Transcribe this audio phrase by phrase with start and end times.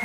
[0.00, 0.04] လ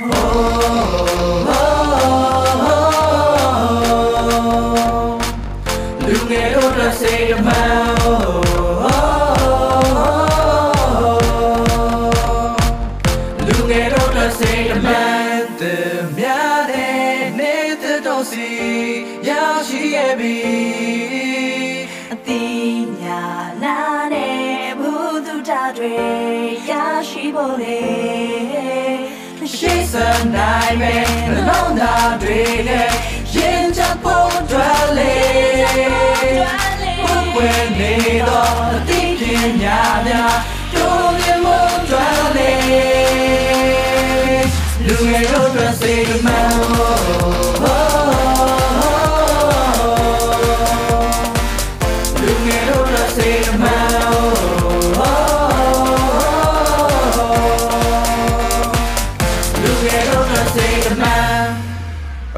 [6.30, 7.84] ငယ်တို့အတွက်စိတ်အမှန်
[13.46, 15.62] လူငယ်တို့အတွက်စိတ်အမှန်တ
[16.18, 18.50] များတဲ့နေတဲ့တော့စီ
[19.28, 20.38] ရောက်ရှိရဲ့ပြီ
[22.12, 22.44] အတိ
[23.00, 23.22] ညာ
[23.62, 23.78] နာ
[24.12, 24.92] နဲ့ဘု
[25.26, 25.94] သူတာတွေ
[26.70, 26.72] ရ
[27.08, 27.93] ရှိဖို့လေ
[29.52, 29.94] ရှိစ
[30.34, 32.90] နိုင်မယ်နှလုံးသားတွေနဲ့
[33.34, 35.14] ရင်ချဖို့တွေ့လေ
[37.04, 37.94] ဘုကွယ်နေ
[38.28, 39.22] တော့အသိပ
[39.62, 40.36] ညာများ
[40.74, 41.58] တို့မြင်မှု
[41.90, 42.52] တွေ့လေ
[44.86, 47.43] လူငယ်တို့အတွက်စိတ်မှန်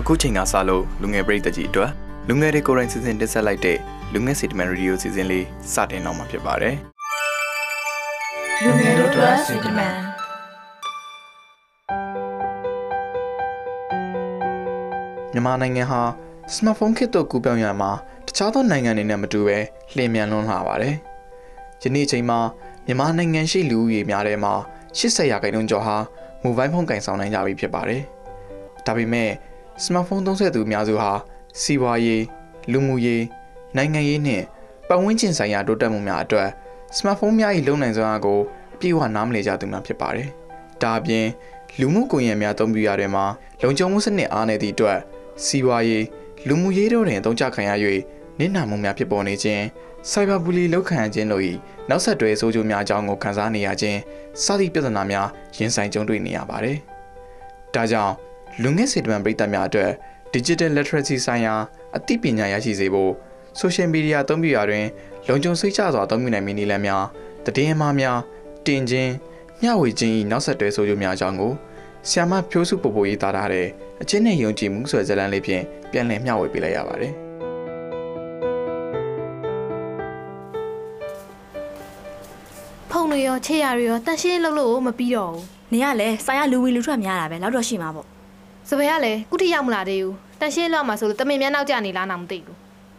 [0.09, 1.91] အခုချိန်ကစလို့လူငယ်ပရိသတ်ကြီးအတွက်
[2.29, 3.79] လူငယ်တွေကိုယ်တိုင်စီစဉ်တင်ဆက်လိုက်တဲ့
[4.12, 6.77] လူငယ်စီတမန်ရေဒီယိုစီစဉ်လေးစတင်တော့မှာဖြစ်ပါတယ်
[8.62, 9.95] လူငယ်တို့အတွက်စိတ်တမန်
[15.33, 16.01] မြန်မာနိုင်ငံဟာ
[16.55, 17.91] စမတ်ဖုန်းခေတ်သို့ကူးပြောင်းရမှာ
[18.27, 19.59] တခြားသောနိုင်ငံတွေနဲ့မတူဘဲ
[19.97, 20.95] လျင်မြန်လွန်းလာပါတယ်။
[21.83, 22.39] ယနေ့ချိန်မှာ
[22.87, 24.55] မြန်မာနိုင်ငံရှိလူဦးရေများထဲမှာ
[24.99, 25.97] 80ရာခိုင်နှုန်းကျော်ဟာ
[26.43, 28.03] မိုဘိုင်းဖုန်းကင်ဆောင်နိုင်ကြပြီဖြစ်ပါတယ်။
[28.87, 29.31] ဒါပေမဲ့
[29.85, 31.11] စမတ်ဖုန်းသုံးစွဲသူအများစုဟာ
[31.61, 32.21] စီးပွားရေး၊
[32.73, 33.23] လူမှုရေး၊
[33.77, 34.45] နိုင်ငံရေးနှင့်
[34.89, 36.49] ပတ်ဝန်းကျင်ဆိုင်ရာတိုးတက်မှုများအတွက်
[36.97, 38.39] စမတ်ဖုန်းများ၏လုံနိုင်စွမ်းအားကို
[38.75, 40.29] အပြည့်အဝနားမလည်ကြသူများဖြစ်ပါတယ်။
[40.83, 41.27] ဒါအပြင်
[41.81, 43.25] လူမှုကွန်ရက်များအသုံးပြုရတဲ့မှာ
[43.63, 44.99] လုံခြုံမှုစနစ်အားနည်းသည့်အတွက်
[45.45, 46.05] စီးပွားရေး
[46.49, 47.73] လူမှုရေးတို့တွင်အသုံးချခံရ၍
[48.39, 49.65] နစ်နာမှုများဖြစ်ပေါ်နေခြင်း
[50.11, 51.43] စိုက်ဘာဘူလီလောက်ခံရခြင်းတို့၏
[51.89, 53.99] နောက်ဆက်တွဲဆိုးကျိုးများအကြောင်းကိုခန်းစားနေရခြင်း
[54.45, 56.77] စသည့်ပြဿနာများရင်ဆိုင်ကြုံတွေ့နေရပါတယ်။
[57.75, 58.15] ဒါကြောင့်
[58.62, 59.91] လူငယ်စေတမန်ပရိသတ်များအတွက်
[60.35, 61.55] Digital Literacy ဆိုင်ရာ
[61.97, 63.12] အသိပညာရရှိစေဖို့
[63.61, 64.84] Social Media အသုံးပြုရာတွင်
[65.28, 67.05] လုံခြုံစိတ်ချစွာအသုံးပြုနိုင်မည်နည်းလမ်းများ
[67.44, 68.19] တည်င်းအမှားများ
[68.67, 69.12] တင်ခြင်း
[69.62, 71.53] မျှဝေခြင်း၏နောက်ဆက်တွဲဆိုးကျိုးများအကြောင်းကို
[72.09, 73.67] ဆ iam မဖြိုးစုပို့ပို့ရေးသားထားတဲ့
[74.03, 77.12] အချင်းနဲ့ယုံကြည်မှုဆိုတဲ့ဇာတ်လမ်းလေးဖြင့်ပြန်လည်မျှဝေပေးလိုက်ရပါတယ်။
[82.91, 88.16] ဖုန်းတွေရောချေရတွေရောတန်ရှင်းလုပ်လို့မပြီးတော့ဘူးနေရလဲဆိုင်ရလူဝီလူထွက်များတာပဲလောက်တော့ရှိမှာပေါ့
[88.69, 92.58] စပယ်ကလည်းကုတိရောက်မလာသေးဘူးတန်ရှင်းလောက်မှဆိုလို့တမင်များနောက်ကျနေလားတော့မသိဘူး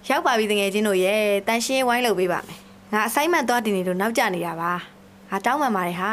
[0.08, 2.58] ရောက်ပါပြီတငယ်ချင်းတို့ရဲ့တန်ရှင်းဝိုင်းလုပ်ပေးပါမယ်
[2.92, 4.72] ငါအဆိုင်မန်သွားတင်နေလို့နောက်ကျနေတာပါ
[5.30, 6.12] ငါတောင်းပန်ပါတယ်ဟာ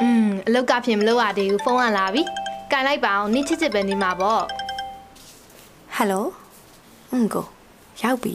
[0.00, 2.22] อืมအလောက်ကဖြစ်မလို့ရသေးဘူးဖုန်းကလာပြီ
[2.72, 4.42] ကန်လိုက်ပါအောင်နင်းချစ်ချစ်ပဲနေမှာပေါ့
[5.94, 6.26] ဟယ်လို
[7.10, 7.46] အင်းကို
[8.02, 8.34] ရောက်ပြီ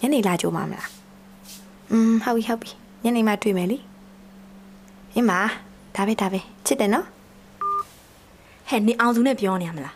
[0.00, 0.88] ညနေလာကြိုးမမလား
[1.92, 2.70] อืมဟုတ်ပြီဟုတ်ပြီ
[3.04, 3.78] ညနေမှတွေ့မယ်လी
[5.15, 5.31] အင်းမ
[5.95, 7.05] ဒါပဲဒါပဲချစ်တယ်နော်
[8.69, 9.95] ဟဲ့နေအောင်စုနဲ့ပြောနေရမလား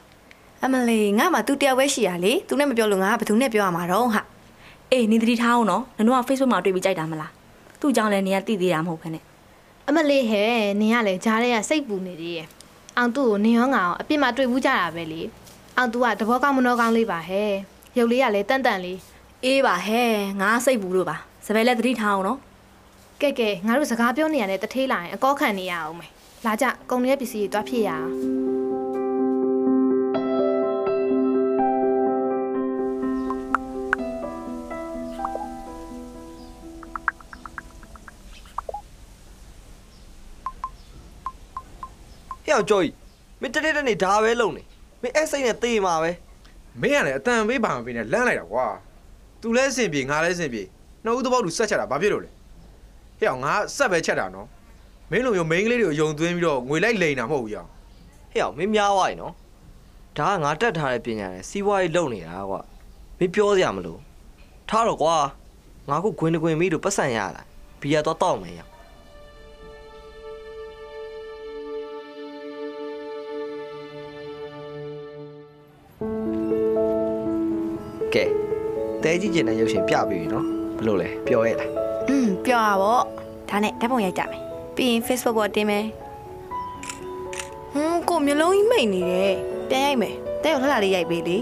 [0.64, 4.22] အမလေးငါမှ तू တယောက်ပဲရှိရလေ तू နဲ့မပြောလို့ငါကဘယ်သူနဲ့ပြောရမှာတော့ဟာ
[4.92, 7.32] အေးနေသတိထားအောင်နော်နင်တို့က Facebook မှာတွေ့ပြီးကြိုက်တာမလား
[7.80, 9.24] သူ့ကြောင့်လည်းနေရတိသေးတာမဟုတ်ခနဲ့
[9.88, 10.50] အမလေးဟဲ့
[10.80, 12.48] နင်ကလည်းဂျားတွေကစိတ်ပူနေသေးရဲ့
[12.98, 15.22] အောင်သူ့ကိုနင်ရောငါအောင်အပြစ်မှတွေ့ဘူးကြတာပဲလေ
[15.78, 17.52] အောင်သူကတဘောကောင်းမနှောကောင်းလေးပါဟဲ့
[17.98, 19.00] ရုပ်လေးကလည်းတန်တန်လေး
[19.46, 20.10] အေးပါဟဲ့
[20.42, 21.16] ငါစိတ်ဘူးလို့ပါ
[21.46, 22.40] စပယ်လည်းသတိထားအောင်နော်
[23.22, 26.12] ကဲကဲငါတို့စကားပြောနေရတဲ့တထေးလာရင်အကောခံနေရအောင်မယ်
[26.46, 28.10] လာကြကုံရဲ့ပစ္စည်းတွေတွားဖြစ်ရအောင်
[42.46, 42.94] ဟဲ့အောင်ကြော်ကြီး
[43.42, 44.64] မင်းတနေ့တနေ့ဒါပဲလုပ်နေ
[45.02, 46.12] မင်းအဲ့စိတ်နဲ့တေးမှာပဲ
[46.82, 48.68] မင်းကလည်းအတန်ပေးပါမပေးနဲ့လမ်းလိုက်တာကွာ
[49.42, 50.64] သူလည်းအဆင်ပြေငါလည်းအဆင်ပြေ
[51.04, 52.35] နှစ်ဦးသဘောတူဆက်ချက်တာဘာဖြစ်လို့လဲ
[53.20, 54.48] ဟဲ့အောင်ငါဆက်ပဲချက်တာနော်
[55.12, 57.70] မင်းလိုမျိုးမိန်းကလေးတွေကိုယုံသွင်းပြီးတော့ငွေလိုက်လိန်တာမဟုတ်ဘူးရောင်
[58.32, 59.34] ဟဲ့အောင်မင်းများသွားပြီနော်
[60.18, 62.62] ဒါကငါတက်ထားတဲ့ပညာနဲ့စီးပွားရေးလုပ်နေတာကွာ
[63.20, 63.98] မင်းပြောစရာမလို
[64.70, 65.16] ထားတော့ကွာ
[65.90, 67.44] ငါခုဂွင်တဂွင်မီးတို့ပတ်စံရလာ
[67.82, 68.72] ဘီယာတော့တောက်မယ်ရအောင်
[78.14, 78.26] ကဲ
[79.04, 80.46] တဲကြီးကျင်တဲ့ရုပ်ရှင်ပြပြီးပြီနော်
[80.78, 82.95] ဘယ်လိုလဲပြောရဲလား อืมပြောရပါ
[83.49, 84.41] ဒါနဲ့ဓာတ်ပုံရိုက်ကြမယ်
[84.75, 85.85] ပြီးရင် Facebook ပေါ်တင်မယ်
[87.73, 89.35] ဟွန်းကိုမျိုးလုံးကြီးမိတ်နေတယ်
[89.71, 91.39] ပြန်ရိုက်မယ်တဲကိုလှလှလေးရိုက်ပေးလေ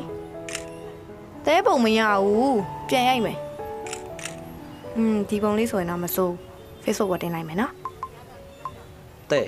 [1.46, 2.58] တဲပုံမရဘူး
[2.88, 3.38] ပြန်ရိုက်မယ်
[4.96, 6.32] อืมဒီပုံလေးဆိုရင်တော့မစိုး
[6.84, 7.72] Facebook ပေါ်တင်လိုက်မယ်နော်
[9.30, 9.46] တဲ့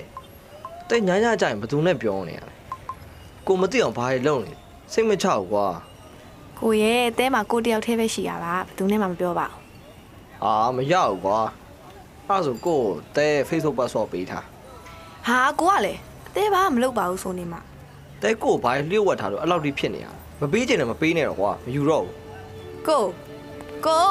[0.89, 2.53] တဲ့ညာညာကြရင်ဘယ်သူနဲ့ပြောနေရလဲ
[3.47, 4.53] ကိုမသိအောင်ဘာတွေလုပ်နေ
[4.93, 5.67] စိတ်မချဘူးကွာ
[6.59, 9.64] ကိုရဲ့တဲမှာကိုတယောက်တည်းပဲရှိရပါဘယ်သူနဲ့မှမပြောပါဘူး
[10.46, 11.38] အာမရဘူးကွာ
[12.28, 14.44] အဲ့ဒါဆိုကိုယ့်တဲ Facebook password ပေးထား
[15.28, 17.60] ဟာကိုကလည်းအသေးဘာမှမလုပ်ပါဘူးဆိုနေမှာ
[18.22, 20.06] တဲကိုယ့်ဘာလျှို့ဝှက်ထားလို့အဲ့လောက်ထိဖြစ်နေရ
[20.40, 22.14] မပေးချင်တယ်မပေးနဲ့တော့ကွာမယူတော့ဘူး
[22.88, 23.04] ကို
[23.86, 24.10] ကို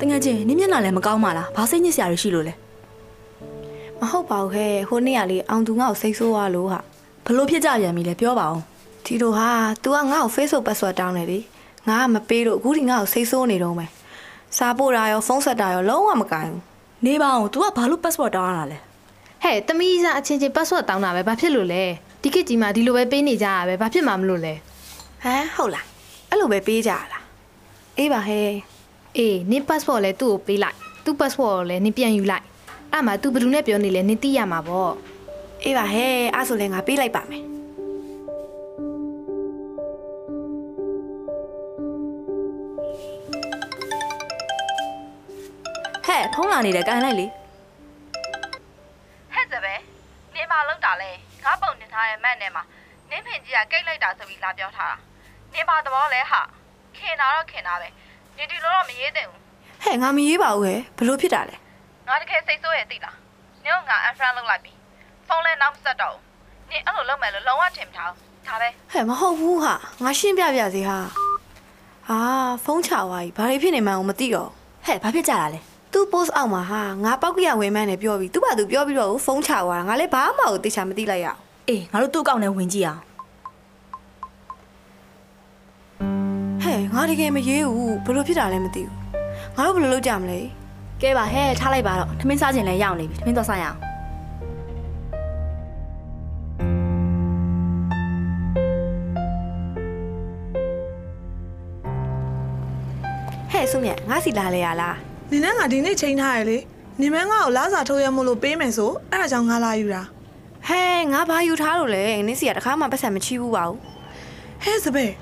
[0.00, 2.54] တငယ်ချင်းနင်းမျက်နှာလည်းမကောင်းပါလားဘာစိတ်ညစ်စရာတွေရှိလို့လဲ
[4.00, 6.80] မဟုတ်ပါဘူးဟဲ့ဟိုနေ့ကလေအောင်သူငါ့ကိုစိတ်ဆိုးသွားလို့ဟာ
[7.24, 8.62] ဘလို့ဖြစ်ကြပြန်ပြီလဲပြောပါအောင်
[9.06, 9.50] ဒီလိုဟာ
[9.82, 11.38] तू ကငါ့ကို Facebook password တောင်းတယ်လေ
[11.88, 13.90] ငါကမပေးလို့အခုဒီငါ့ကိုစိတ်ဆိုးနေတော့မယ်
[14.56, 16.60] စာပို့တာရောဖုန်းဆက်တာရောလုံးဝမကင်ဘူး
[17.06, 18.78] နေပါအောင် तू ကဘာလို့ passport တောင်းရတာလဲ
[19.42, 21.82] ဟဲ့တမီးစားအချင်းချင်း password တောင်းတာပဲဘာဖြစ်လို့လဲ
[22.22, 24.54] ဒီခေတ်ကြီးမှာဒီလိုပဲပေးနေကြရပဲဘာဖြစ်မှာမလို့လဲ
[25.22, 25.86] ဟမ်ဟုတ်လား
[26.30, 27.24] အဲ့လိုပဲပေးကြရလား
[27.98, 28.48] အေးပါဟဲ့
[29.18, 32.44] အေးနင်း passport လဲသူ့ကိုပေးလိုက်သူ့ passport ကိုလည်းနင်းပြန်ယူလိုက်
[32.92, 34.92] အဲ့မှာ तू ဘယ်သူနဲ့ပြောနေလဲနင်းသိရမှာပေါ့
[35.64, 37.42] အေးပါဟဲ့အဲ့ဆိုလည်းငါပေးလိုက်ပါမယ်
[46.06, 47.26] ဟဲ့ဖုန်းလာနေတယ်ကန်လိုက်လေ
[49.32, 49.74] ဟဲ့စပဲ
[50.34, 51.10] နင်းမလောက်တာလဲ
[51.44, 52.62] ငါပုံတင်ထားတဲ့မက်နဲ့မှာ
[53.10, 54.96] နင်းဖင်ကြီးကကိတ်လိုက်တာဆိုပြီးလာပြောထားတာ
[55.52, 56.40] နင်းပါသဘောလဲဟာ
[56.96, 57.88] ခင်တာတော့ခင်တာပဲ
[58.38, 59.40] နင်ဒီလိုတော့မရေးသင့်ဘူး
[59.84, 61.56] ဟဲ့ငါမရေးပါဘူးဟဲ့ဘလို့ဖြစ်တာလဲ
[62.08, 63.16] ငါတကယ်စိတ်ဆိုးရဲ့သိလား
[63.64, 64.72] နင်းကငါ unfriend လုပ်လိုက်ပြီ
[65.26, 66.22] ဖုန်းလဲနောက်မဆက်တော့ဘူး
[66.70, 70.98] နင်းအဲ့လိုလုပ်မယ်လို့လုံးဝထင်မထားဘူးဒါပဲဟဲ့မဟုတ်ဘူးဟာငါရှင်းပြပြစီဟာ
[72.08, 72.18] အာ
[72.64, 74.48] ဖုန်းချသွားပြီဘာတွေဖြစ်နေမှန်းကိုမသိတော့
[74.86, 75.60] ဟဲ့ဘာဖြစ်ကြတာလဲ
[75.92, 81.38] သူ post အောက်မှာဟာငါပောက်ကရဝင်မှန်းနဲ့ပြောပြီးသူ့ဘာသူပြောပြီးတော့ဖုန်းချသွားတာငါလည်းဘာမှကိုသိချာမသိလိုက်ရအောင်
[81.68, 83.00] အေးငါတို့သူ့အကောင့်ထဲဝင်ကြည့်အောင်
[87.00, 88.94] ငါတကယ်မရေးဘူးဘလို့ဖြစ်တာလဲမသိဘူး
[89.56, 90.40] ငါတို့ဘယ်လိုလုပ်ကြမလဲ
[91.02, 93.78] ကဲပါဟဲ့ထားလိုက်ပါတော့ထမင်းစားခြင်းလည်းရောက်နေပြီထမင်းတော့စားရအောင်
[103.52, 104.96] ဟဲ့ဆုမြတ်ငါစီလာလေရလား
[105.30, 106.58] နင်နဲ့ငါဒီနေ့ချိန်ထားရလေ
[107.00, 110.02] နင်မငါ့ကိုလားစာထုတ်ရမို့လို့ပေးမယ်ဆိုအဲ့ဒါကြောင့်ငါလာယူတာ
[110.68, 113.78] ဟဲ့ငါဘာယူထားလို့လဲနင်းစီကတခါမှပတ်စံမချီးဘူးပါဘူး
[114.64, 115.12] ဟဲ့စပယ်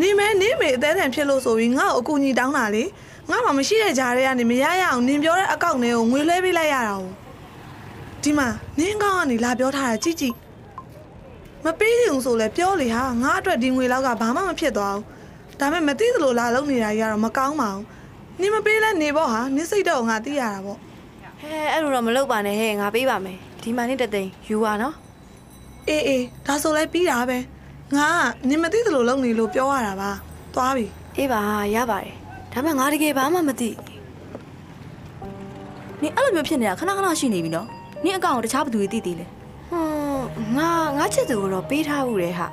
[0.00, 2.84] နင်မဲနင်မေအသေးတန်ဖြစ်လို့ဆိုပြီးငါ့ကိုအကူညီတောင်းတာလေ
[3.30, 7.06] ငါမှမရှိတဲ့ကြားထဲကနေမရရအောင်နင်ပြောတဲ့အကောင့်ထဲကိုငွေလဲပေးလိုက်ရတာ ਉਹ
[8.22, 8.48] ဒီမှာ
[8.78, 10.34] နင်ကောင်းကနေလာပြောထားတာကြည့်ကြည့်
[11.64, 17.84] မပေးချင်ဘူးဆိုလဲပြောလေဟာငါအတွက်ဒီငွေလောက်ကဘာမှမဖြစ်သွားဘူးဒါပေမဲ့မသိသလိုလာလုပ်နေတာကြီးကတော့မကောင်းပါဘူး
[18.40, 20.78] နင်မပေးလဲနေပေါ့ဟာနင်စိတ်တော့ငါသိရတာပေါ့
[21.40, 24.94] ဟဲ့အဲ့လိုတော့မလုပ်ပါနဲ့ဟဲ့ငါပေးပါမယ်ဒီမှာနေ့တစ်သိန်းယူပါနော်
[25.88, 27.38] အေးအေးဒါဆိုလဲပြီးတာပဲ
[27.94, 30.10] ငါကနင်မသိသလိုလုပ်နေလို့ပြောရတာပါ
[30.54, 30.86] သွားပြီ
[31.16, 31.40] အေးပါ
[31.74, 32.12] ရပါတယ်
[32.52, 33.70] ဒါပေမဲ့ငါတကယ်ဘာမှမသိ
[36.02, 37.66] နင်အဲ့လိုမျိုးဖြစ်နေတာခဏခဏရှိနေပြီနော်
[38.04, 39.26] နင်အကောင့်ကိုတခြားဘသူတွေသိသေးလဲ
[39.70, 42.46] ဟွန်းငါငါချစ်သူကိုတော့ပေးထားဘူးလေဟာ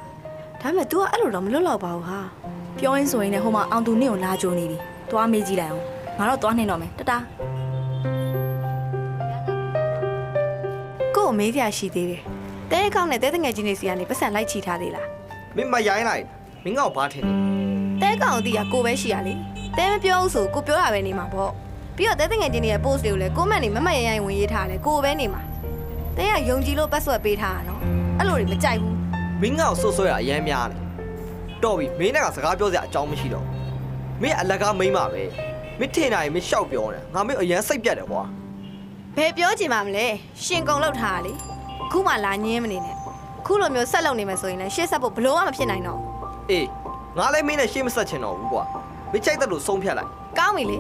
[0.62, 2.20] ဒါပေမဲ့ तू ကအဲ့လိုတော့မလွတ်တော့ပါဘူးဟာ
[2.78, 4.78] ပြောရင်းဆိုရင်လည်းဟိုမှာအောင်သူနင့်ကိုလာကြိုနေပြီ
[5.12, 5.84] သွားမေးကြည့်လိုက်အောင်
[6.20, 7.18] ငါတော့သွားနှင်တော့မယ်တတာ
[11.16, 12.22] ကို့ကိုမေးကြရှိသေးတယ်
[12.72, 15.08] တဲအကောင့်နဲ့တဲတငယ်ချင်းတွေစီကနေပတ်စံလိုက်ချီထားသေးလား
[15.56, 16.26] မင်းမရိုင်းလိုက်
[16.64, 17.34] မင်းငါ့ကိုဘာထင်လဲ
[18.02, 19.34] တဲအကောင့်ကိုတီးရကိုပဲရှိရလေ
[19.78, 21.52] တဲမပြောဘူးဆိုကိုပြောတာပဲနေမှာပေါ့
[21.96, 25.42] ပြီးတော့တဲတငယ်ချင်းတွေရဲ့ post တွေကိုလည်းကိုမန့်နေမမတ်ရရိုင်ဝင်ရေးထားတယ်ကိုပဲနေမှာ
[26.18, 27.80] တဲကယုံကြည်လို့ password ပေးထားတာနော်
[28.20, 28.96] အဲ့လိုတွေမကြိုက်ဘူး
[29.42, 30.80] မင်းငါ့ကိုဆွဆွဲတာအရမ်းများတယ်
[31.64, 35.24] တော်ပြီမင်းနဲ့ကစကားပြောစရာအကြောင်းမရှိတော့ဘူးမင်းအလကားမိမ့်ပါပဲ
[35.80, 38.24] မင်းထင်တာရင်မင်းရှောက်ပြောနေတာငါမင်းအရန်စိတ်ပြတ်တယ်ကွာ
[39.16, 40.06] ဘယ်ပြောချင်ပါမလဲ
[40.44, 41.34] ရှင်ကုံလောက်ထားတာလေ
[41.84, 42.96] အခုမှလာညင်းမနေနဲ့
[43.46, 46.08] ခုလိုမျိုးဆက်လုပ်နေမယ်ဆိုရင်လည်းရှေ့ဆက်ဖို့ဘလို့မှမဖြစ်နိုင်တော့ဘူး
[46.52, 46.68] အေး
[47.18, 48.64] ငါလည်းမင်းနဲ့ရှေ့မဆက်ချင်တော့ဘူးကွာ
[49.12, 50.10] မင်းကြိုက်တဲ့လို့ဆုံးဖြတ်လိုက်
[50.40, 50.78] ကောင်းပြီလေ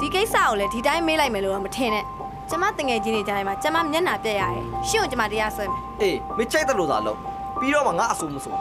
[0.00, 2.04] ဒီကိစ္စကိုလည်းဒီတိုင်းမေးလိုက်မယ်လို့တော့မထင်နဲ့
[2.50, 7.18] ကျမတငယ်ချင်းတွေကြားထဲမှာကျမမျက်နှာပြက်ရတယ်ရှင့်ကိုကျမတရားဆွဲမယ်အေးမင်းကြိုက်တဲ့လို့သာလုပ်
[7.58, 8.54] ပြီးတော့မှငါအဆူမဆူဟ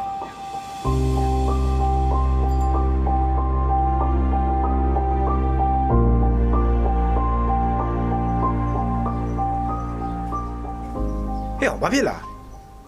[11.64, 12.33] ဲ့အောင်ဘာဖြစ်လား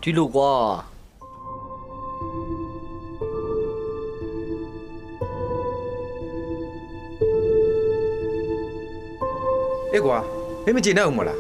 [0.08, 0.52] ဒီလိုကွာ
[9.94, 10.18] အေးကွာ
[10.66, 11.40] မင်းမကျေနပ်ဘူးမလား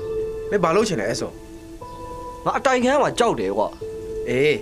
[0.49, 1.31] မင်းဘာလုပ်ချင်လဲအဲ့ဆို
[2.45, 3.67] ငါအတိုင်ခံမှာကြောက်တယ်ကွာ
[4.29, 4.57] အေးအဲ့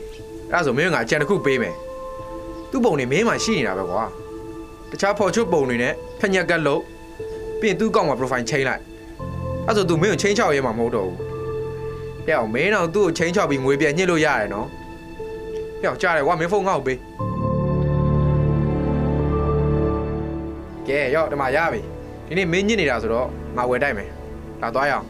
[0.51, 1.75] ဒါဆိုမင်းကငါအကြံတစ်ခုပေးမယ်
[2.71, 4.03] သူ့ပုံနေမင်းမှရှိနေတာပဲကွာ
[4.91, 6.81] တခြားဖော်ချုပ်ပုံတွေနဲ့ဖက်ညက်ကတ်လို့
[7.59, 8.81] ပြီးရင်သူ့ကောက်မှာ profile ချိန်လိုက်
[9.67, 11.22] အဲ့ဆိုသူမင်းကိုချိန်ချောက်ရဲမှာမဟုတ်တော့ဘူး
[12.25, 14.67] ဟဲ့အောင်မင်းတော့သူ့ကိုချိန်ချောက်ပြီးငွေပြန်ညှစ်လို့ရတယ်နော်
[15.81, 16.99] ဟဲ့အောင်ကြားတယ်ကွာမင်းဖုန်းငါ့ကိုပေး
[20.87, 21.81] ကဲရော့ဒီမှာရပြီ
[22.27, 23.27] ဒီနေ့မင်းညစ်နေတာဆိုတော့
[23.57, 24.09] ငါဝယ်တိုက်မယ်
[24.61, 25.05] လာသွားရအောင်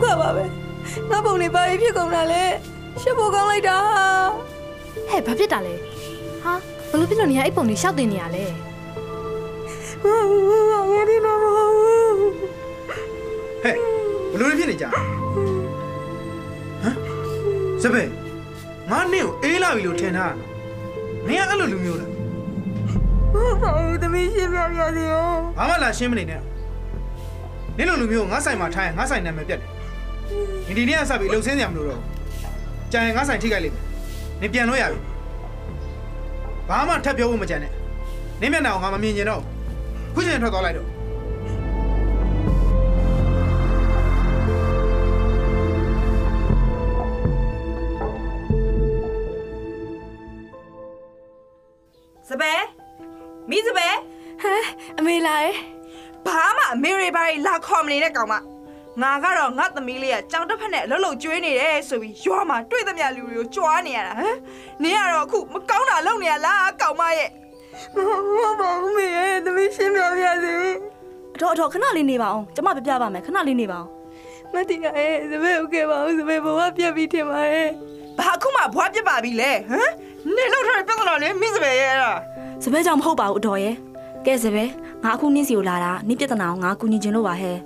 [0.00, 0.44] က္ခပါပဲ
[1.10, 2.44] ငါပုံလေးဘာဖြစ်ကုန်တာလဲ
[3.00, 3.78] ရှစ်ဖို့ကောင်းလိုက်တာ
[5.08, 5.74] ဟဲ့ဘာဖြစ်တာလဲ
[6.42, 6.52] ဟာ
[6.90, 8.44] ဘလို့ဖြစ်လို့နေရအဲ့ပုံလေးရှောက်တင်နေရလဲ
[10.04, 12.32] ငါဒီမှာမဟုတ်ဘူး
[13.62, 13.76] ဟဲ့
[14.32, 14.94] ဘလို့လဲဖြစ်နေကြဟမ်
[17.82, 18.08] စပယ်
[18.90, 20.26] ငါနင့်ကိုအေးလာပြီလို့ထင်တာ
[21.26, 22.10] နင်ကအဲ့လိုလူမျိုးလား
[23.32, 25.28] ဟုတ်ပါဘူးသမီးရှင်းပြပြစီရော
[25.58, 26.40] ဘာမှလာရှင်းမနေနဲ့
[27.76, 29.70] နင်လိုလူမျိုးကိုငါဆိုင်မှာထားရင်ငါဆိုင်နာမည်ပြတ်တယ်
[30.66, 33.84] နင်ဒီနေ့ကစပြီးလှုပ်ဆင်းစရာမလိုတော့ဘူးကြာရင်ငါဆိုင်ထိခိုက်လိမ့်မယ်
[34.40, 34.98] နင်ပြန်လို့ရပြီ
[36.68, 37.72] ဘာမှထပ်ပြောဖို့မကြံနဲ့
[38.40, 40.88] နင်မျက်နှာကိုငါမမြင်ချင်တော့ဘူးခုချိန်ထွက်သွားလိုက်တော့
[52.28, 52.60] စပယ်
[53.50, 53.94] မိစပယ်
[54.42, 54.64] ဟမ်
[54.98, 55.56] အမေလာရဲ့
[56.26, 58.34] ဘာမှအမေရိဘာတွေလာခေါ်မနေတဲ့ကောင်မ
[59.02, 64.36] ငါကတော့ငါသမီးလေးကကြောင်တစ်ဖက်နဲ့လှုပ်လှုပ်ကျွေးနေတယ်ဆိုပြီးရွာမှာတွေ့သမျှလူတွေကိုကြွားနေရတာဟမ်
[64.82, 67.30] နင်ကတော့အခုမကောင်းတာလုပ်နေရလားကောင်မရဲ့
[67.94, 70.54] မဟုတ်ပါဘူးမေရဲ့သမီးရှင်းပြပြစီ
[71.34, 73.88] အတော်အတော်ခဏလေးနေပါအောင်ကျမပြပြပါမယ်ခဏလေးနေပါအောင်
[74.52, 77.68] မတိကရဲ့စပယ်ဟုတ်ကဲ့ပါဦးစပယ်ဘဝပြက်ပြီးထင်ပါရဲ့
[78.18, 79.90] ဘာအခုမှဘွားပြက်ပါပြီလေဟမ်
[80.36, 82.12] နေလောက်ထားတဲ့ပြဿနာလေးမိစပယ်ရဲ့အဲ့ဒါ
[82.64, 83.74] စပယ်ကြောင့်မဟုတ်ပါဘူးအတော်ရဲ့
[84.26, 84.68] ကဲစပယ်
[85.04, 87.56] ငါအခုနင်းစီကိုလာတာနင်းပြဿနာကိုငါကူညီခြင်းလို့ပါဟဲ့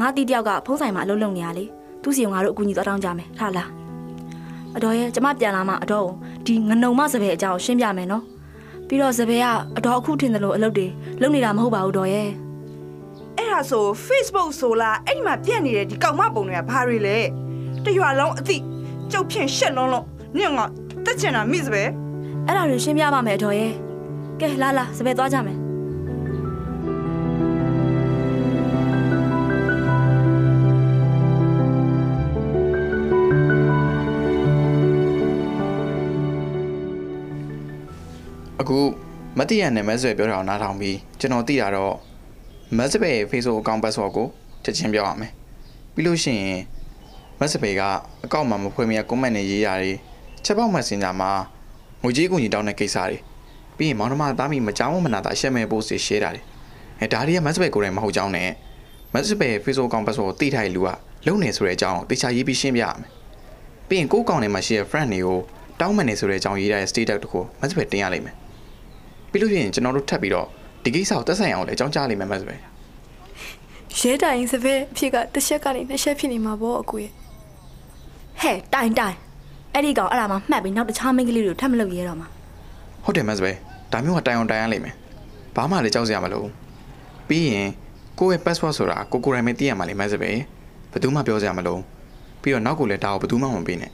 [0.00, 1.64] ငါတီးတယောက်ကဖုံးဆိုင်မှာအလုပ်လုပ်နေရလေ
[2.02, 3.68] သူ့စီကိုငါတို့အကူညီသွားတောင်းကြမယ်ထားလား
[4.76, 6.14] အတော်ရဲ့ကျမပြန်လာမှအတော်ကို
[6.46, 8.24] ဒီငနုံမစပယ်အကြောင်းရှင်းပြမယ်နော်
[8.88, 10.86] ပြီးတော့စပယ်ကအတော်အခုထင်တယ်လို့အလုပ်တွေ
[11.20, 12.28] လုပ်နေတာမဟုတ်ပါဘူးတော်ရဲ့
[13.36, 17.16] အဲ့ဒါဆို Facebook ဆိုလားအဲ့ဒီမှာပြက်နေတဲ့ဒီကောင်မပုံတွေကဘာတွေလဲ
[17.84, 18.56] တရွာလုံးအသိ
[19.12, 20.60] ကျုပ်ဖြင့်ရှက်လုံးလုံးနင့်က
[21.04, 21.88] တက်ချင်တာမိစပယ်
[22.46, 23.72] အဲ့ဒါတွေရှင်းပြပါမယ်အတော်ရဲ့
[24.40, 25.57] ကဲလာလာစပယ်သွားကြမယ်
[39.38, 41.94] မတိရနဲ့မက်ဆွဲပြောတာကိုနားထောင်ပြီးကျွန်တော်သိတာတော့
[42.76, 44.26] မက်စပယ်ရဲ့ Facebook account password ကို
[44.64, 45.32] ချက်ချင်းပြောရမယ်
[45.94, 46.60] ပြီးလို့ရှိရင်
[47.40, 47.82] မက်စပယ်က
[48.24, 49.92] အကောင့်မှာမဖွင့်မရ comment နဲ့ရေးတာတွေ
[50.44, 51.30] ချက်ပေါက် Messenger မှာ
[52.02, 53.16] ငွေကြေးကူညီတောင်းတဲ့ကိစ္စတွေ
[53.76, 56.42] ပြီးရင်မောင်နှမသားမိမကြောင်းမနာတာရှက်မဲ့ post တွေ share တာတွေ
[57.00, 58.50] အဲဒါတွေကမက်စပယ်ကိုယ်တိုင်မဟုတ်ကြောင်းနဲ့
[59.14, 60.88] မက်စပယ် Facebook account password ကိုသိထားတဲ့လူက
[61.26, 63.10] လုံနေဆိုတဲ့အကြောင်းကိုတေချာရေးပြီးရှင်းပြရမယ်
[63.88, 65.38] ပြီးရင်ကိုယ့်အကောင့်ထဲမှာရှိတဲ့ friend တွေကို
[65.80, 68.36] တောင်းမှန်နေဆိုတဲ့အကြောင်းရေးထားတဲ့ status တခုမက်စပယ်တင်ရလိမ့်မယ်
[69.30, 70.46] ပြီးလို့ရှိရင်ကျွန်တော်တို့ထပ်ပြီးတော့
[70.84, 72.54] ဒီကိစ္စကိုတက်ဆိုင်အောင်လည်းအကြောင်းကြားလိမ့်မယ်မတ်စပဲ
[74.00, 77.12] ရဲတိုင်စပယ်အဖြစ်ကတစ်ချက်ကနေနှစ်ချက်ဖြစ်နေမှာပေါ့အကူရဲ့
[78.40, 79.16] ဟဲ့တိုင်တိုင်
[79.74, 82.28] အဲ့ဒီကောင်အဲ့ဒါမှမှတ်ပြီးနောက်တခြားမိန်းကလေးတွေကိုထပ်မလုပ်ရဲတော့မှာ
[83.04, 83.52] ဟုတ်တယ်မတ်စပဲ
[83.92, 84.94] ဒါမျိုးကတိုင်အောင်တိုင်ရလိမ့်မယ်
[85.56, 86.52] ဘာမှလည်းကြောက်စရာမလိုဘူး
[87.28, 87.68] ပြီးရင်
[88.18, 90.30] ကိုယ့်ရဲ့ password ဆိုတာကိုကိုယ်တိုင်ပဲသိရမှာလေမတ်စပဲ
[90.92, 91.76] ဘယ်သူမှပြောစရာမလို
[92.42, 93.92] ပြီးတော့နောက်ကိုလည်းဒါကိုဘယ်သူမှမပေးနဲ့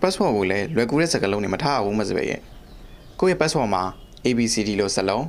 [0.00, 2.40] password ကိုလည်းလွယ်ကူတဲ့စကားလုံးတွေမထားအောင်မတ်စပဲရဲ့
[3.20, 3.82] ကိုယ့်ရဲ့ password မှာ
[4.26, 5.26] ABCD လို့စလုံး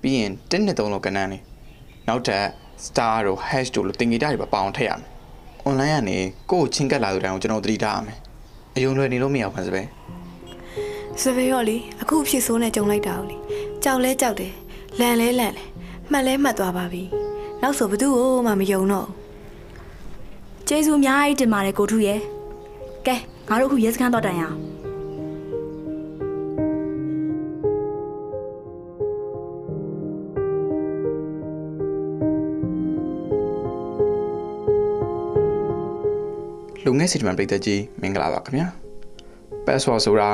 [0.00, 1.38] ပြီးရင်1နဲ့3လို့ကဏ္ဍနေ
[2.08, 2.44] နောက်ထပ်
[2.86, 5.04] star တို့ hash တို့လို့တင်ကြတာတွေပါပေါအောင်ထည့်ရမယ်
[5.68, 6.16] online ကနေ
[6.50, 8.18] ကိုယ့်ကိုချင်းကပ်လာတဲ့တိုင်ကိုကျွန်တော်သတိထားရမယ်
[8.76, 9.82] အယုံလွယ်နေလို့မရဘူးမတ်စပဲ
[11.22, 13.36] စပယ်ရောလေအခုအဖြစ်ဆိုးနဲ့ကြုံလိုက်တာကိုလေ
[13.84, 14.52] ကြောက်လဲကြောက်တယ်
[15.00, 15.68] လန့်လဲလန့်တယ်
[16.10, 17.02] မှတ်လဲမှတ်သွားပါပြီ
[17.62, 19.26] နောက်ဆိုဘသူ့ကိုမှမယုံတော့ဘူး
[20.68, 22.20] ကျေးဇူးအများကြီးတင်ပါတယ်ကိုထုရဲ့
[23.06, 23.16] ကဲ
[23.48, 24.56] ငါတို့အခုရဲစခန်းတော့တိုင်ရအောင်
[36.88, 38.66] လူငယ်စီတမန်ပြည်သက်ကြီးမင်္ဂလာပါခင်ဗျာ
[39.66, 40.30] password ဆိုတာ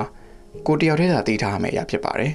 [0.66, 2.32] ကိုတယောက်တည်းသာတည်ထားရမယ့်အရာဖြစ်ပါတယ်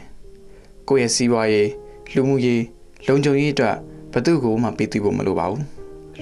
[0.90, 1.70] ကိုယ့်ရဲ့စီးပွားရေး
[2.16, 2.64] လူမှုရေး
[3.08, 3.76] လုံခြုံရေးအတွက်
[4.14, 5.64] ဘယ်သူ့ကိုမှပေးသိဖို့မလိုပါဘူး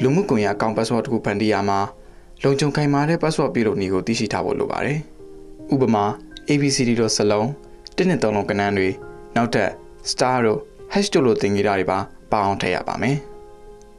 [0.02, 1.80] လူမှုကွန်ရက်အကောင့် password တစ်ခုဖန်တီးရမှာ
[2.44, 5.00] လုံခြုံခိုင်မာတဲ့ password ပြလို့နေကိုသိရှိထားဖို့လိုပါတယ်
[5.74, 6.06] ဥပမာ
[6.50, 7.50] ABCD တို့စလုံး
[7.96, 8.90] တစ်နှစ်သုံးလုံးကဏ္ဍတွေ
[9.36, 9.70] နောက်ထပ်
[10.12, 10.60] star တို့
[10.94, 12.00] hash တို့လိုသင်္ကေတတွေပါ
[12.32, 13.18] ပါအောင်ထည့်ရပါမယ်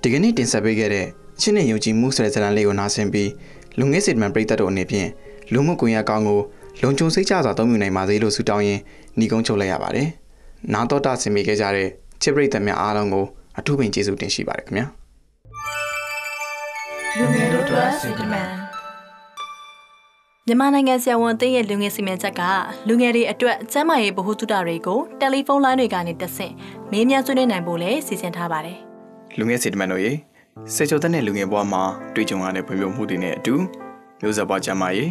[0.02, 3.30] ဒီကနေ့တင်ဆက်ပေးခဲ့တဲ့အချင်းနဲ့ယုံကြည်မှုဆိုတဲ့ဇာတ်လမ်းလေးကိုနားဆင်ပြီး
[3.78, 5.08] လူငယ်စစ်တမန်ပြည်သက်တို့အနေဖြင့်
[5.52, 6.40] လူမှုကွန်ရက်ကောင်းကို
[6.82, 8.80] လုံခြုံစိတ်ချစွာသုံးယူနိုင်ပါစေလို့ဆုတောင်းရင်း
[9.18, 10.08] ညီကုန်းချုပ်လိုက်ရပါတယ်။
[10.72, 11.88] နာတော်တာဆင်မိခဲ့ကြတဲ့
[12.22, 13.24] ချစ်ပရိသတ်များအားလုံးကို
[13.58, 14.86] အထူးပင်ကျေးဇူးတင်ရှိပါတယ်ခင်ဗျာ။
[17.18, 18.48] လူငယ်တို့အတွက်စင်တမန်
[20.46, 22.42] မြန်မာနိုင်ငံဆရာဝန်အသင်းရဲ့လူငယ်စီမံချက်က
[22.88, 26.52] လူငယ်တွေအတွက်ကျန်းမာရေးဗဟုသုတတွေကိုတယ်လီဖုန်းလိုင်းတွေကနေတဆင့်
[26.90, 28.78] မေးမြန်းဆွေးနွေးနိုင်ဖို့လည်းစီစဉ်ထားပါတယ်
[29.38, 30.12] လူငယ်စီတမန်တို့ရေ
[30.74, 31.82] စေချိုတဲ့နဲ့လူငယ်ဘဝမှာ
[32.14, 33.54] တွေ့ကြုံရတဲ့ဖွံ့ဖြိုးမှုတွေနဲ့အတူ
[34.20, 35.08] မျိုးဆက်ပွားကျန်းမာရေး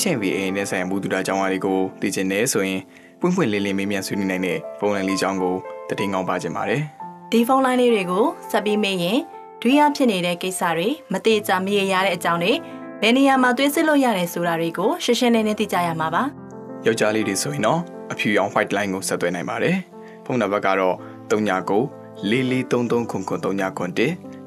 [0.00, 2.80] HIV AIDS နဲ့ဆိုင်ရာမှုတူတာကြောင်းအားတွေကိုသိချင်နေဆိုရင်
[3.20, 5.54] ပွင့်ပွင့်လင်းလင်းမေးမြန်းဆွေးနွေးနိုင်တဲ့ဖုန်းလိုင်းလေးကြောင်းကို
[5.98, 6.82] တည်ငောင်းပါခြင်းပါတယ်။
[7.32, 9.18] ဒီဖုန်းလိုင်းလေးတွေကိုဆက်ပြီးမေးရင်
[9.62, 12.52] ဒွိယဖြစ်နေတဲ့ကိစ္စတွေမတိကျမရေရတဲ့အကြောင်းတွေ
[13.00, 16.22] ဘယ်နေရာမှာသွေးစစ်လို့ရတယ်ဆိုတာတွေကိုရှင်းရှင်းလင်းလင်းသိကြရမှာပါ။
[16.86, 17.80] ယောက်ျားလေးတွေဆိုရင်တော့
[18.12, 19.76] အဖြူရောင် white line ကိုဆက်သွယ်နိုင်ပါတယ်။
[20.24, 20.96] ဖုန်းနံပါတ်ကတော့
[21.30, 21.98] 39
[22.30, 23.34] 4433ခုခု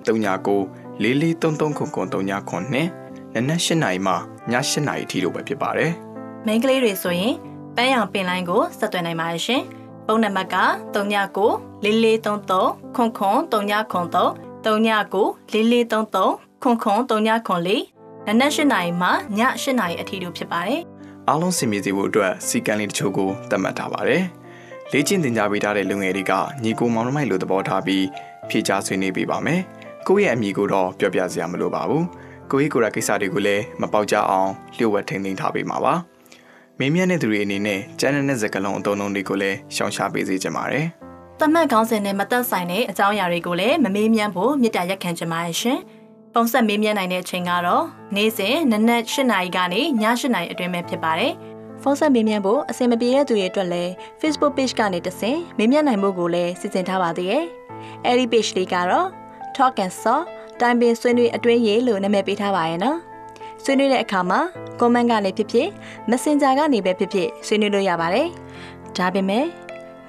[0.06, 0.56] 39ခု
[1.04, 5.92] 1 39 4433ခုခု39ခု2နနက်8နာရီမှည8နာရီထိလို့ပဲဖြစ်ပါတယ်။
[6.46, 7.34] မိန်းကလေးတွေဆိုရင်
[7.76, 9.62] ပန်းရောင်ပင်လိုင်းကိုဆက်သွယ်နိုင်ပါတယ်ရှင်။
[10.06, 10.58] ဖုန်းနံပါတ်က
[10.96, 11.48] 39
[11.84, 20.82] 4433ခုခု39ခု3 39 4433ခုခု39ခု4နနက်၈နာရီမှည၈နာရီအထိတို့ဖြစ်ပါတယ်။
[21.28, 24.24] အားလုံးစင်ပြေစေဖို့အတွက်စီကံလေးတချို့ကိုသတ်မှတ်ထားပါတယ်။
[24.92, 28.06] လေ့ကျင့်သင်ကြားပေးထားတဲ့လူငယ်တွေကညီကိုမောင်နှမိုက်လိုသဘောထားပြီး
[28.50, 29.62] ဖြည့်ချဆွေးနွေးပေးပါမယ်။
[30.08, 32.04] ကိုယ့်ရဲ့အမိကိုတော့ပြောပြစရာမလိုပါဘူး။
[32.52, 35.94] ကိုယ့်ရဲ့ကိုယ်ရကိစ္စတွေကိုလည်းမပေါက်ကြအောင်လျှို့ဝှက်ထိန်းသိမ်းထားပေးမှာပါ။
[36.80, 40.88] မင်းမြတ်တဲ့သူတွေအနေနဲ့ကျန်းတဲ့စကလုံးအတုံးလုံးတွေကိုလည်းရှောင်ရှားပေးစေချင်ပါတယ်။။
[41.40, 45.80] တမတ်ကောင်းစဉ်နဲ့မသက်ဆိုင်တဲ့အကြောင်းအရာတွေကိုလည်းမမေးမြန်းဖို့မြစ်တာရက်ခံချင်ပါတယ်ရှင်။
[46.34, 51.34] ပုံဆက်မေးမြန်းနိုင်တဲ့အချိန်ကတော့နေ့စဉ်နနက်၈နာရီကနေည၈နာရီအတွင်းပဲဖြစ်ပါတယ်။
[51.82, 53.92] ဖုန်းဆက်မေးမြန်းဖို့အဆင်မပြေတဲ့သူတွေအတွက်လည်း
[54.22, 57.46] Facebook page ကနေတဆင့်မေးမြန်းနိုင်မှုကိုလည်းစီစဉ်ထားပါသေးတယ်။
[58.06, 59.21] အဲဒီ page လေးကတော့
[59.58, 60.20] Talk and Saw
[60.60, 62.98] တိုင်ပင်ဆွေးနွေးအတွင်းရေးလို့နာမည်ပေးထားပါရဲ့နော်။
[63.64, 64.40] ဆွေးနွေးတဲ့အခါမှာ
[64.80, 65.68] comment ကနေဖြစ်ဖြစ်
[66.10, 68.28] Messenger ကနေပဲဖြစ်ဖြစ်ဆွေးနွေးလို့ရပါတယ်။
[68.98, 69.46] ဒါပေမဲ့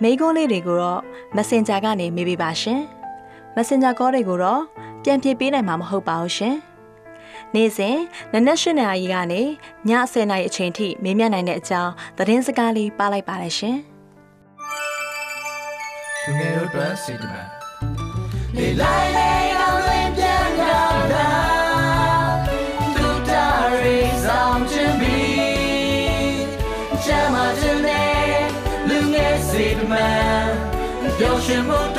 [0.03, 1.01] မိကုန်းလေးတွေကိုတော့
[1.37, 2.81] Messenger ကနေမေးပေးပါရှင်။
[3.57, 4.63] Messenger call တွေကိုတော့
[5.03, 6.57] ပြန်ဖြေပေးနိုင်မှာမဟုတ်ပါဘူးရှင်။
[7.55, 7.97] နေ့စဉ်
[8.33, 9.45] နနက်၈နာရီကနေည
[10.13, 13.77] 10နာရီအချိန်ထိမေးမြန်းနိုင်တဲ့အကြောင်းသတင်းစကားလေးပါလိုက်ပါတယ်ရှင်။
[16.25, 17.49] လူငယ်တို့အတွက်စေတမန်
[18.57, 19.42] လေလိုက်လေအောင်လ
[31.69, 31.92] ပျော်